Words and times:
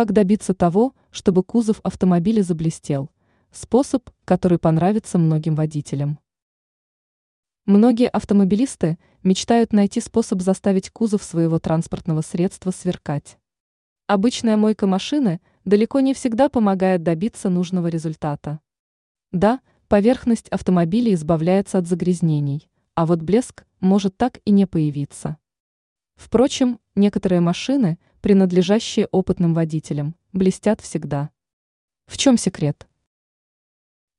Как 0.00 0.12
добиться 0.14 0.54
того, 0.54 0.94
чтобы 1.10 1.44
кузов 1.44 1.78
автомобиля 1.82 2.40
заблестел? 2.40 3.10
Способ, 3.52 4.08
который 4.24 4.58
понравится 4.58 5.18
многим 5.18 5.54
водителям. 5.54 6.18
Многие 7.66 8.08
автомобилисты 8.08 8.98
мечтают 9.22 9.74
найти 9.74 10.00
способ 10.00 10.40
заставить 10.40 10.88
кузов 10.88 11.22
своего 11.22 11.58
транспортного 11.58 12.22
средства 12.22 12.70
сверкать. 12.70 13.36
Обычная 14.06 14.56
мойка 14.56 14.86
машины 14.86 15.38
далеко 15.66 16.00
не 16.00 16.14
всегда 16.14 16.48
помогает 16.48 17.02
добиться 17.02 17.50
нужного 17.50 17.88
результата. 17.88 18.60
Да, 19.32 19.60
поверхность 19.86 20.48
автомобиля 20.48 21.12
избавляется 21.12 21.76
от 21.76 21.86
загрязнений, 21.86 22.70
а 22.94 23.04
вот 23.04 23.20
блеск 23.20 23.66
может 23.80 24.16
так 24.16 24.40
и 24.46 24.50
не 24.50 24.64
появиться. 24.64 25.36
Впрочем, 26.20 26.80
некоторые 26.94 27.40
машины, 27.40 27.98
принадлежащие 28.20 29.06
опытным 29.06 29.54
водителям, 29.54 30.14
блестят 30.32 30.80
всегда. 30.80 31.30
В 32.06 32.16
чем 32.16 32.36
секрет? 32.36 32.88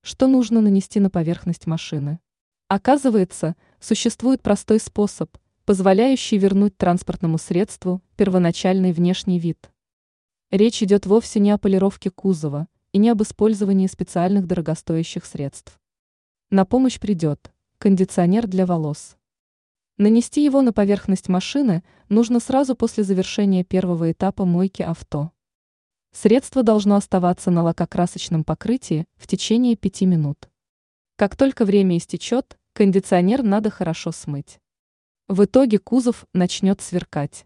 Что 0.01 0.27
нужно 0.27 0.61
нанести 0.61 0.99
на 0.99 1.09
поверхность 1.09 1.67
машины? 1.67 2.19
Оказывается, 2.67 3.55
существует 3.79 4.41
простой 4.41 4.79
способ, 4.79 5.37
позволяющий 5.65 6.37
вернуть 6.37 6.77
транспортному 6.77 7.37
средству 7.37 8.01
первоначальный 8.15 8.93
внешний 8.93 9.39
вид. 9.39 9.69
Речь 10.49 10.81
идет 10.81 11.05
вовсе 11.05 11.39
не 11.39 11.51
о 11.51 11.57
полировке 11.57 12.09
кузова 12.09 12.67
и 12.93 12.97
не 12.97 13.09
об 13.09 13.21
использовании 13.21 13.87
специальных 13.87 14.47
дорогостоящих 14.47 15.25
средств. 15.25 15.79
На 16.49 16.65
помощь 16.65 16.99
придет 16.99 17.51
кондиционер 17.77 18.47
для 18.47 18.65
волос. 18.65 19.17
Нанести 20.01 20.43
его 20.43 20.63
на 20.63 20.73
поверхность 20.73 21.29
машины 21.29 21.83
нужно 22.09 22.39
сразу 22.39 22.75
после 22.75 23.03
завершения 23.03 23.63
первого 23.63 24.11
этапа 24.11 24.45
мойки 24.45 24.81
авто. 24.81 25.29
Средство 26.11 26.63
должно 26.63 26.95
оставаться 26.95 27.51
на 27.51 27.61
лакокрасочном 27.61 28.43
покрытии 28.43 29.05
в 29.15 29.27
течение 29.27 29.75
5 29.75 30.01
минут. 30.01 30.49
Как 31.17 31.35
только 31.35 31.65
время 31.65 31.97
истечет, 31.97 32.57
кондиционер 32.73 33.43
надо 33.43 33.69
хорошо 33.69 34.11
смыть. 34.11 34.59
В 35.27 35.45
итоге 35.45 35.77
кузов 35.77 36.25
начнет 36.33 36.81
сверкать. 36.81 37.45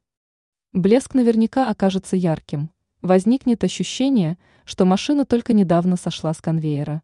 Блеск 0.72 1.14
наверняка 1.14 1.70
окажется 1.70 2.16
ярким. 2.16 2.72
Возникнет 3.02 3.66
ощущение, 3.66 4.38
что 4.64 4.86
машина 4.86 5.26
только 5.26 5.52
недавно 5.52 5.98
сошла 5.98 6.34
с 6.34 6.40
конвейера. 6.40 7.02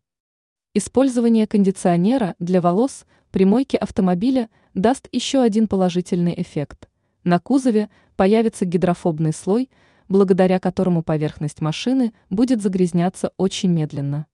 Использование 0.73 1.47
кондиционера 1.47 2.35
для 2.39 2.61
волос 2.61 3.05
при 3.29 3.43
мойке 3.43 3.75
автомобиля 3.75 4.49
даст 4.73 5.09
еще 5.11 5.41
один 5.41 5.67
положительный 5.67 6.33
эффект. 6.37 6.87
На 7.25 7.39
кузове 7.39 7.89
появится 8.15 8.63
гидрофобный 8.63 9.33
слой, 9.33 9.69
благодаря 10.07 10.59
которому 10.59 11.03
поверхность 11.03 11.59
машины 11.59 12.13
будет 12.29 12.61
загрязняться 12.61 13.33
очень 13.35 13.69
медленно. 13.69 14.27